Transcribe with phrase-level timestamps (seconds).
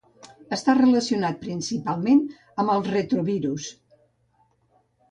[0.55, 2.25] Està relacionat principalment
[2.65, 3.71] amb els retrovirus.